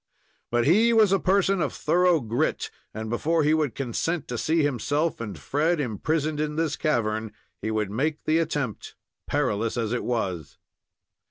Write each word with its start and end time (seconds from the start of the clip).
But 0.49 0.65
he 0.65 0.93
was 0.93 1.11
a 1.11 1.19
person 1.19 1.61
of 1.61 1.71
thorough 1.71 2.19
grit, 2.21 2.71
and 2.91 3.07
before 3.07 3.43
he 3.43 3.53
would 3.53 3.75
consent 3.75 4.27
to 4.29 4.37
see 4.39 4.63
himself 4.63 5.21
and 5.21 5.37
Fred 5.37 5.79
imprisoned 5.79 6.39
in 6.39 6.55
this 6.55 6.75
cavern, 6.75 7.31
he 7.61 7.69
would 7.69 7.91
make 7.91 8.23
the 8.23 8.39
attempt, 8.39 8.95
perilous 9.27 9.77
as 9.77 9.93
it 9.93 10.03
was. 10.03 10.57